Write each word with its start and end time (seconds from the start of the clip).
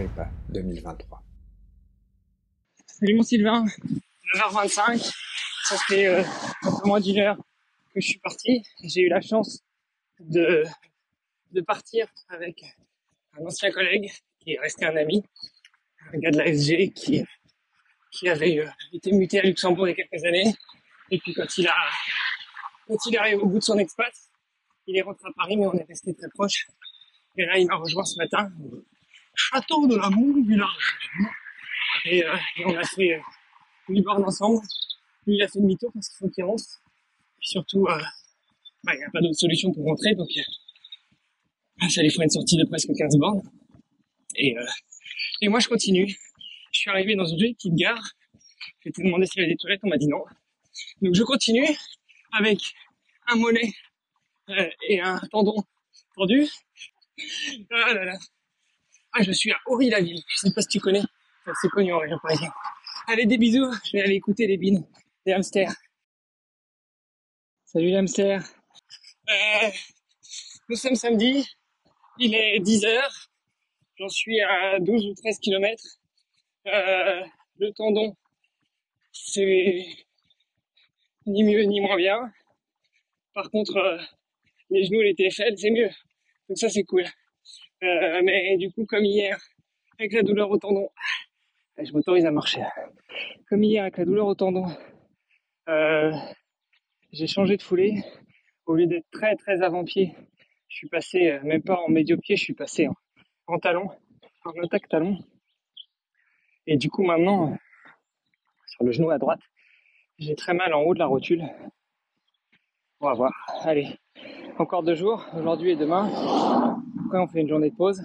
Agrippa 0.00 0.30
2023. 0.48 1.22
Salut 2.86 3.14
mon 3.16 3.22
Sylvain, 3.22 3.66
9h25, 4.34 5.12
ça 5.64 5.76
fait 5.88 6.06
euh, 6.06 6.22
un 6.62 6.80
peu 6.80 6.88
moins 6.88 7.00
d'une 7.00 7.18
heure 7.18 7.36
que 7.92 8.00
je 8.00 8.06
suis 8.06 8.18
parti. 8.18 8.62
J'ai 8.82 9.02
eu 9.02 9.08
la 9.10 9.20
chance 9.20 9.62
de, 10.18 10.64
partir 11.66 12.06
avec 12.30 12.64
un 13.38 13.44
ancien 13.44 13.70
collègue 13.72 14.10
qui 14.38 14.52
est 14.52 14.58
resté 14.58 14.86
un 14.86 14.96
ami, 14.96 15.22
un 16.14 16.18
gars 16.18 16.30
de 16.30 16.38
la 16.38 16.46
SG 16.46 16.92
qui, 16.94 17.22
qui 18.10 18.28
avait 18.30 18.60
euh, 18.60 18.70
été 18.94 19.12
muté 19.12 19.40
à 19.40 19.42
Luxembourg 19.42 19.86
il 19.86 19.90
y 19.90 20.00
a 20.00 20.06
quelques 20.06 20.24
années. 20.24 20.54
Et 21.10 21.18
puis 21.18 21.34
quand 21.34 21.58
il 21.58 21.68
a 21.68 21.76
quand 22.88 22.96
il 23.06 23.14
est 23.14 23.18
arrivé 23.18 23.36
au 23.36 23.46
bout 23.46 23.58
de 23.58 23.64
son 23.64 23.76
expat, 23.76 24.14
il 24.86 24.96
est 24.96 25.02
rentré 25.02 25.28
à 25.28 25.32
Paris, 25.36 25.58
mais 25.58 25.66
on 25.66 25.74
est 25.74 25.84
resté 25.84 26.14
très 26.14 26.30
proche. 26.30 26.68
Et 27.36 27.44
là, 27.44 27.58
il 27.58 27.66
m'a 27.66 27.76
rejoint 27.76 28.04
ce 28.04 28.16
matin 28.16 28.50
château 29.48 29.86
de 29.86 29.96
l'amour 29.96 30.36
village. 30.46 30.98
Et, 32.04 32.24
euh, 32.24 32.36
et 32.58 32.64
on 32.66 32.76
a 32.76 32.84
fait 32.84 33.14
euh, 33.14 33.20
une 33.88 34.02
borne 34.02 34.24
ensemble. 34.24 34.60
Lui, 35.26 35.36
il 35.36 35.42
a 35.42 35.48
fait 35.48 35.60
demi-tour 35.60 35.90
parce 35.92 36.08
qu'il 36.08 36.18
faut 36.18 36.28
qu'il 36.28 36.44
rentre. 36.44 36.64
Puis 37.38 37.48
surtout, 37.48 37.86
euh, 37.86 37.98
bah, 38.84 38.94
il 38.94 38.98
n'y 38.98 39.04
a 39.04 39.10
pas 39.10 39.20
d'autre 39.20 39.38
solution 39.38 39.72
pour 39.72 39.84
rentrer, 39.84 40.14
donc 40.14 40.28
euh, 40.36 41.88
ça 41.88 42.02
lui 42.02 42.10
fera 42.10 42.24
une 42.24 42.30
sortie 42.30 42.56
de 42.56 42.64
presque 42.64 42.90
15 42.96 43.16
bornes. 43.18 43.42
Et, 44.36 44.54
et 45.42 45.48
moi, 45.48 45.60
je 45.60 45.68
continue. 45.68 46.14
Je 46.72 46.78
suis 46.78 46.90
arrivé 46.90 47.16
dans 47.16 47.26
une 47.26 47.38
petite 47.38 47.74
gare. 47.74 48.12
J'ai 48.82 48.90
été 48.90 49.02
demandé 49.02 49.26
s'il 49.26 49.42
y 49.42 49.44
avait 49.44 49.52
des 49.52 49.58
toilettes, 49.58 49.80
on 49.82 49.88
m'a 49.88 49.98
dit 49.98 50.06
non. 50.06 50.24
Donc 51.02 51.14
je 51.14 51.22
continue 51.22 51.66
avec 52.32 52.58
un 53.28 53.36
mollet 53.36 53.72
et 54.88 55.00
un 55.00 55.18
tendon 55.30 55.56
tordu. 56.14 56.46
Ah 57.70 57.92
là 57.92 58.04
là. 58.04 58.18
Ah, 59.12 59.22
je 59.22 59.32
suis 59.32 59.50
à 59.50 59.56
Horry-la-Ville. 59.66 60.22
Je 60.28 60.36
sais 60.36 60.52
pas 60.52 60.62
si 60.62 60.68
tu 60.68 60.80
connais. 60.80 61.02
C'est 61.60 61.68
connu 61.68 61.92
en 61.92 61.98
région 61.98 62.18
parisienne. 62.22 62.52
Allez, 63.08 63.26
des 63.26 63.38
bisous. 63.38 63.72
Je 63.84 63.92
vais 63.92 64.02
aller 64.02 64.14
écouter 64.14 64.46
les 64.46 64.56
bines, 64.56 64.86
les 65.26 65.32
hamsters. 65.32 65.72
Salut 67.64 67.88
les 67.88 67.96
hamsters. 67.96 68.42
Euh, 69.28 69.68
nous 70.68 70.76
sommes 70.76 70.94
samedi. 70.94 71.44
Il 72.18 72.34
est 72.34 72.60
10 72.60 72.84
heures. 72.84 73.30
J'en 73.96 74.08
suis 74.08 74.40
à 74.40 74.78
12 74.78 75.06
ou 75.06 75.14
13 75.14 75.38
kilomètres. 75.40 75.98
Euh, 76.66 77.22
le 77.58 77.72
tendon, 77.72 78.14
c'est 79.12 79.86
ni 81.26 81.42
mieux 81.42 81.62
ni 81.62 81.80
moins 81.80 81.96
bien. 81.96 82.32
Par 83.34 83.50
contre, 83.50 83.76
euh, 83.76 83.98
les 84.70 84.84
genoux, 84.84 85.00
les 85.00 85.14
TFL, 85.14 85.58
c'est 85.58 85.70
mieux. 85.70 85.90
Donc 86.48 86.58
ça, 86.58 86.68
c'est 86.68 86.84
cool. 86.84 87.04
Euh, 87.82 88.20
mais 88.22 88.56
du 88.58 88.70
coup, 88.70 88.84
comme 88.84 89.04
hier, 89.04 89.38
avec 89.98 90.12
la 90.12 90.22
douleur 90.22 90.50
au 90.50 90.58
tendon, 90.58 90.90
ah, 91.76 91.84
je 91.84 91.92
m'autorise 91.92 92.26
à 92.26 92.30
marcher. 92.30 92.62
Comme 93.48 93.64
hier, 93.64 93.82
avec 93.82 93.96
la 93.96 94.04
douleur 94.04 94.26
au 94.26 94.34
tendon, 94.34 94.66
euh, 95.68 96.12
j'ai 97.12 97.26
changé 97.26 97.56
de 97.56 97.62
foulée. 97.62 98.02
Au 98.66 98.74
lieu 98.74 98.86
d'être 98.86 99.10
très 99.10 99.34
très 99.36 99.62
avant-pied, 99.62 100.14
je 100.68 100.76
suis 100.76 100.88
passé, 100.88 101.30
euh, 101.30 101.40
même 101.42 101.62
pas 101.62 101.80
en 101.80 101.88
médio-pied, 101.88 102.36
je 102.36 102.42
suis 102.42 102.54
passé 102.54 102.86
en, 102.86 102.94
en 103.46 103.58
talon, 103.58 103.88
en 104.44 104.62
attaque 104.62 104.88
talon. 104.88 105.18
Et 106.66 106.76
du 106.76 106.90
coup, 106.90 107.02
maintenant, 107.02 107.56
sur 108.66 108.84
le 108.84 108.92
genou 108.92 109.10
à 109.10 109.18
droite, 109.18 109.40
j'ai 110.18 110.36
très 110.36 110.52
mal 110.52 110.74
en 110.74 110.82
haut 110.82 110.94
de 110.94 110.98
la 110.98 111.06
rotule. 111.06 111.44
On 113.00 113.06
va 113.06 113.14
voir. 113.14 113.32
Allez, 113.64 113.88
encore 114.58 114.82
deux 114.82 114.94
jours, 114.94 115.24
aujourd'hui 115.36 115.70
et 115.72 115.76
demain. 115.76 116.08
Après, 117.06 117.18
on 117.18 117.26
fait 117.26 117.40
une 117.40 117.48
journée 117.48 117.70
de 117.70 117.74
pause 117.76 118.02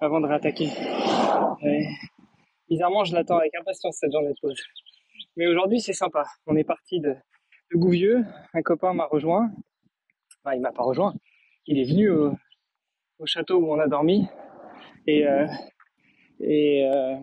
avant 0.00 0.20
de 0.20 0.26
réattaquer. 0.26 0.68
Bizarrement, 2.68 3.04
je 3.04 3.14
l'attends 3.14 3.38
avec 3.38 3.54
impatience 3.54 3.96
cette 3.98 4.12
journée 4.12 4.30
de 4.32 4.38
pause. 4.40 4.60
Mais 5.36 5.46
aujourd'hui, 5.46 5.80
c'est 5.80 5.92
sympa. 5.92 6.24
On 6.46 6.56
est 6.56 6.64
parti 6.64 7.00
de, 7.00 7.10
de 7.72 7.76
Gouvieux. 7.78 8.24
Un 8.54 8.62
copain 8.62 8.92
m'a 8.94 9.06
rejoint. 9.06 9.50
Enfin, 10.44 10.54
il 10.56 10.60
m'a 10.60 10.72
pas 10.72 10.82
rejoint. 10.82 11.14
Il 11.66 11.78
est 11.78 11.84
venu 11.90 12.10
au, 12.10 12.32
au 13.18 13.26
château 13.26 13.58
où 13.58 13.72
on 13.72 13.78
a 13.78 13.86
dormi. 13.88 14.26
Et, 15.06 15.26
euh, 15.26 15.46
et, 16.40 16.86
euh, 16.86 17.16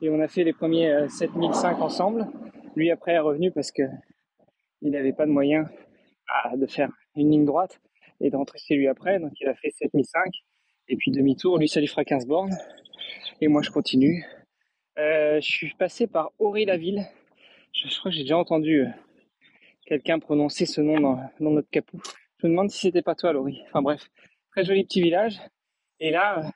et 0.00 0.10
on 0.10 0.20
a 0.20 0.28
fait 0.28 0.44
les 0.44 0.52
premiers 0.52 0.90
euh, 0.90 1.08
7005 1.08 1.80
ensemble. 1.80 2.26
Lui, 2.76 2.90
après, 2.90 3.12
est 3.12 3.18
revenu 3.18 3.50
parce 3.50 3.72
que 3.72 3.82
il 4.82 4.90
n'avait 4.92 5.12
pas 5.12 5.26
de 5.26 5.32
moyens 5.32 5.66
à- 6.28 6.56
de 6.56 6.66
faire 6.66 6.90
une 7.16 7.30
ligne 7.30 7.44
droite 7.44 7.80
et 8.20 8.30
de 8.30 8.36
rentrer 8.36 8.58
chez 8.58 8.74
lui 8.74 8.88
après. 8.88 9.18
Donc, 9.18 9.32
il 9.40 9.48
a 9.48 9.54
fait 9.54 9.70
7005. 9.70 10.32
Et 10.88 10.96
puis, 10.96 11.10
demi-tour, 11.10 11.58
lui, 11.58 11.68
ça 11.68 11.80
lui 11.80 11.86
fera 11.86 12.04
15 12.04 12.26
bornes. 12.26 12.56
Et 13.40 13.48
moi, 13.48 13.62
je 13.62 13.70
continue. 13.70 14.24
Euh, 14.98 15.40
je 15.40 15.46
suis 15.46 15.74
passé 15.74 16.06
par 16.06 16.32
Horry-la-Ville. 16.38 17.06
Je, 17.72 17.88
je 17.88 17.98
crois 17.98 18.10
que 18.10 18.16
j'ai 18.16 18.22
déjà 18.22 18.38
entendu 18.38 18.80
euh, 18.80 18.88
quelqu'un 19.86 20.18
prononcer 20.18 20.66
ce 20.66 20.80
nom 20.80 21.00
dans, 21.00 21.30
notre 21.40 21.70
capou. 21.70 22.00
Je 22.38 22.46
me 22.46 22.52
demande 22.52 22.70
si 22.70 22.80
c'était 22.80 23.02
pas 23.02 23.14
toi, 23.14 23.32
Laurie. 23.32 23.62
Enfin 23.66 23.82
bref, 23.82 24.10
très 24.50 24.64
joli 24.64 24.84
petit 24.84 25.00
village. 25.00 25.38
Et 26.00 26.10
là, 26.10 26.40
euh, 26.40 26.48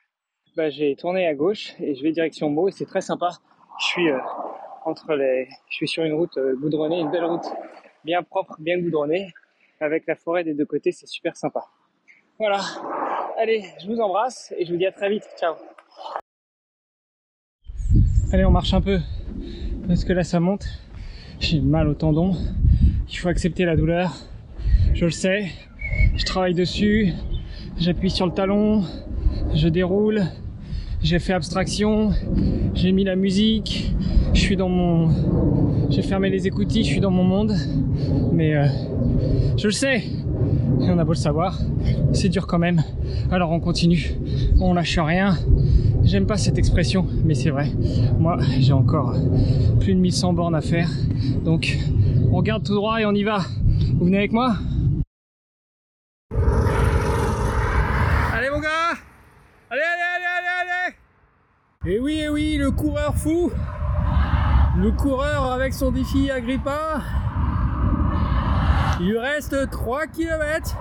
bah, 0.57 0.71
j'ai 0.71 0.97
tourné 0.97 1.27
à 1.27 1.35
gauche 1.35 1.75
et 1.79 1.95
je 1.95 2.03
vais 2.03 2.11
direction 2.11 2.51
Meaux 2.51 2.69
et 2.69 2.73
c'est 2.73 2.87
très 2.87 3.01
sympa. 3.01 3.31
Je 3.81 3.87
suis 3.87 4.09
entre 4.85 5.15
les, 5.15 5.49
je 5.71 5.77
suis 5.77 5.89
sur 5.89 6.03
une 6.03 6.13
route 6.13 6.39
goudronnée, 6.57 6.99
une 6.99 7.11
belle 7.11 7.25
route 7.25 7.47
bien 8.05 8.23
propre, 8.23 8.57
bien 8.59 8.79
goudronnée, 8.79 9.33
avec 9.83 10.07
la 10.07 10.17
forêt 10.17 10.45
des 10.45 10.55
deux 10.55 10.67
côtés. 10.67 10.93
C'est 10.93 11.07
super 11.07 11.37
sympa. 11.37 11.65
Voilà. 12.39 12.61
Allez, 13.39 13.65
je 13.83 13.87
vous 13.87 13.99
embrasse 13.99 14.53
et 14.57 14.65
je 14.65 14.73
vous 14.73 14.79
dis 14.79 14.87
à 14.87 14.93
très 14.93 15.11
vite. 15.11 15.29
Ciao. 15.39 15.55
Allez, 18.33 18.45
on 18.45 18.51
marche 18.51 18.73
un 18.73 18.81
peu 18.81 18.99
parce 19.87 20.05
que 20.05 20.13
là 20.13 20.25
ça 20.25 20.41
monte. 20.41 20.65
J'ai 21.41 21.61
mal 21.61 21.89
au 21.89 21.95
tendon. 21.95 22.33
Il 23.09 23.19
faut 23.19 23.29
accepter 23.29 23.65
la 23.65 23.77
douleur. 23.77 24.13
Je 24.95 25.05
le 25.05 25.11
sais. 25.11 25.51
Je 26.17 26.25
travaille 26.25 26.55
dessus. 26.55 27.13
J'appuie 27.79 28.11
sur 28.11 28.27
le 28.27 28.33
talon. 28.33 28.85
Je 29.55 29.69
déroule. 29.69 30.23
J'ai 31.03 31.19
fait 31.19 31.33
abstraction. 31.33 32.13
J'ai 32.75 32.93
mis 32.93 33.03
la 33.05 33.17
musique. 33.17 33.93
Je 34.35 34.41
suis 34.41 34.57
dans 34.57 34.69
mon. 34.69 35.11
J'ai 35.91 36.03
fermé 36.03 36.31
les 36.31 36.47
écoutilles. 36.47 36.85
Je 36.85 36.91
suis 36.91 37.01
dans 37.01 37.11
mon 37.11 37.25
monde. 37.25 37.55
Mais 38.33 38.55
euh, 38.55 38.67
je 39.57 39.67
le 39.67 39.73
sais. 39.73 40.05
Et 40.81 40.91
on 40.91 40.99
a 40.99 41.05
beau 41.05 41.13
le 41.13 41.17
savoir. 41.17 41.59
C'est 42.13 42.29
dur 42.29 42.47
quand 42.47 42.59
même. 42.59 42.83
Alors 43.33 43.51
on 43.51 43.59
continue. 43.59 44.13
On 44.61 44.75
lâche 44.75 44.99
rien. 44.99 45.37
J'aime 46.05 46.27
pas 46.27 46.37
cette 46.37 46.59
expression, 46.59 47.07
mais 47.25 47.35
c'est 47.35 47.51
vrai. 47.51 47.71
Moi, 48.19 48.39
j'ai 48.59 48.73
encore 48.73 49.15
plus 49.81 49.95
de 49.95 50.01
1100 50.01 50.33
bornes 50.33 50.55
à 50.55 50.61
faire. 50.61 50.89
Donc, 51.45 51.79
on 52.33 52.43
garde 52.43 52.65
tout 52.65 52.75
droit 52.75 53.01
et 53.01 53.07
on 53.07 53.13
y 53.13 53.23
va. 53.23 53.39
Vous 53.95 54.07
venez 54.07 54.19
avec 54.19 54.33
moi 54.33 54.57
Allez 58.33 58.51
mon 58.51 58.61
gars 58.61 58.95
Allez, 59.71 59.81
allez, 59.81 60.09
allez, 60.17 60.27
allez, 60.27 60.71
allez 60.89 60.95
Et 61.85 61.99
oui, 61.99 62.21
et 62.21 62.29
oui, 62.29 62.57
le 62.59 62.71
coureur 62.71 63.15
fou 63.17 63.51
Le 64.79 64.93
coureur 64.93 65.51
avec 65.51 65.73
son 65.75 65.91
défi 65.91 66.31
Agrippa 66.31 67.01
Il 69.01 69.07
lui 69.11 69.19
reste 69.19 69.71
3 69.71 70.07
km 70.07 70.77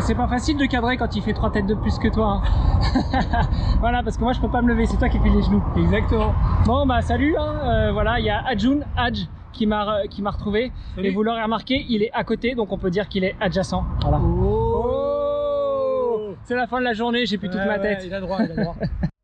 C'est 0.00 0.14
pas 0.14 0.28
facile 0.28 0.56
de 0.56 0.64
cadrer 0.64 0.96
quand 0.96 1.16
il 1.16 1.22
fait 1.22 1.32
trois 1.32 1.50
têtes 1.50 1.66
de 1.66 1.74
plus 1.74 1.98
que 1.98 2.06
toi. 2.08 2.40
hein. 2.44 3.42
voilà, 3.80 4.02
parce 4.04 4.16
que 4.16 4.22
moi 4.22 4.32
je 4.32 4.40
peux 4.40 4.48
pas 4.48 4.62
me 4.62 4.68
lever, 4.68 4.86
c'est 4.86 4.96
toi 4.96 5.08
qui 5.08 5.18
fais 5.18 5.28
les 5.28 5.42
genoux. 5.42 5.62
Exactement 5.76 6.32
Bon 6.64 6.86
bah 6.86 7.02
salut, 7.02 7.36
hein. 7.36 7.54
Euh, 7.64 7.92
voilà, 7.92 8.20
il 8.20 8.24
y 8.24 8.30
a 8.30 8.42
Adjun, 8.46 8.78
Adj 8.96 9.26
qui 9.52 9.66
m'a 9.66 9.84
re- 9.84 10.08
qui 10.08 10.22
m'a 10.22 10.30
retrouvé. 10.30 10.70
Salut. 10.94 11.08
Et 11.08 11.10
vous 11.10 11.24
l'aurez 11.24 11.42
remarqué, 11.42 11.84
il 11.88 12.02
est 12.04 12.12
à 12.14 12.22
côté, 12.22 12.54
donc 12.54 12.70
on 12.72 12.78
peut 12.78 12.90
dire 12.90 13.08
qu'il 13.08 13.24
est 13.24 13.34
adjacent. 13.40 13.84
Voilà. 14.02 14.18
Oh, 14.22 14.47
C'est 16.48 16.56
la 16.56 16.66
fin 16.66 16.78
de 16.78 16.84
la 16.84 16.94
journée, 16.94 17.26
j'ai 17.26 17.36
plus 17.36 17.50
toute 17.50 17.58
ma 17.58 17.76
ouais, 17.76 17.82
tête. 17.82 18.04
Il 18.06 18.14
a 18.14 18.20
droit, 18.20 18.38
il 18.42 18.50
a 18.52 18.54
droit 18.62 18.74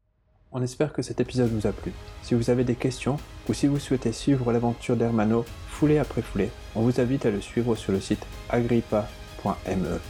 On 0.52 0.60
espère 0.60 0.92
que 0.92 1.00
cet 1.00 1.22
épisode 1.22 1.48
vous 1.48 1.66
a 1.66 1.72
plu. 1.72 1.90
Si 2.20 2.34
vous 2.34 2.50
avez 2.50 2.64
des 2.64 2.74
questions 2.74 3.16
ou 3.48 3.54
si 3.54 3.66
vous 3.66 3.78
souhaitez 3.78 4.12
suivre 4.12 4.52
l'aventure 4.52 4.94
d'Hermano 4.94 5.46
foulée 5.68 5.96
après 5.96 6.20
foulée, 6.20 6.50
on 6.76 6.82
vous 6.82 7.00
invite 7.00 7.24
à 7.24 7.30
le 7.30 7.40
suivre 7.40 7.76
sur 7.76 7.92
le 7.92 8.00
site 8.00 8.26
agrippa.me 8.50 9.06
agrippa.me. 9.44 10.00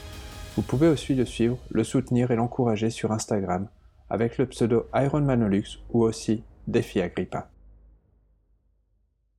Vous 0.56 0.62
pouvez 0.62 0.88
aussi 0.88 1.14
le 1.14 1.24
suivre, 1.24 1.56
le 1.70 1.84
soutenir 1.84 2.32
et 2.32 2.36
l'encourager 2.36 2.90
sur 2.90 3.12
Instagram 3.12 3.68
avec 4.10 4.36
le 4.36 4.46
pseudo 4.46 4.88
Ironmanolux 4.92 5.78
ou 5.90 6.02
aussi 6.02 6.42
Défi 6.66 7.00
Agrippa. 7.00 7.48